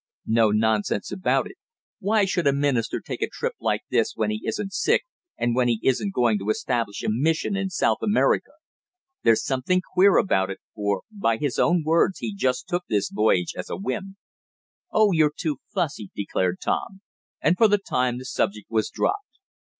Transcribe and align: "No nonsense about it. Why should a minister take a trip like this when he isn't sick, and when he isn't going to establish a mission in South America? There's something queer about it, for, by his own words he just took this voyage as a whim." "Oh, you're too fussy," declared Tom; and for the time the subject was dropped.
"No 0.25 0.49
nonsense 0.49 1.11
about 1.11 1.45
it. 1.45 1.57
Why 1.99 2.25
should 2.25 2.47
a 2.47 2.53
minister 2.53 2.99
take 2.99 3.21
a 3.21 3.29
trip 3.31 3.53
like 3.59 3.81
this 3.91 4.13
when 4.15 4.31
he 4.31 4.41
isn't 4.45 4.73
sick, 4.73 5.03
and 5.37 5.55
when 5.55 5.67
he 5.67 5.79
isn't 5.83 6.15
going 6.15 6.39
to 6.39 6.49
establish 6.49 7.03
a 7.03 7.07
mission 7.07 7.55
in 7.55 7.69
South 7.69 7.99
America? 8.01 8.53
There's 9.21 9.45
something 9.45 9.79
queer 9.93 10.17
about 10.17 10.49
it, 10.49 10.57
for, 10.73 11.03
by 11.11 11.37
his 11.37 11.59
own 11.59 11.83
words 11.85 12.17
he 12.17 12.33
just 12.33 12.67
took 12.67 12.85
this 12.89 13.11
voyage 13.13 13.53
as 13.55 13.69
a 13.69 13.77
whim." 13.77 14.17
"Oh, 14.91 15.11
you're 15.11 15.33
too 15.39 15.57
fussy," 15.71 16.09
declared 16.15 16.59
Tom; 16.63 17.01
and 17.39 17.55
for 17.55 17.67
the 17.67 17.77
time 17.77 18.17
the 18.17 18.25
subject 18.25 18.71
was 18.71 18.89
dropped. 18.89 19.37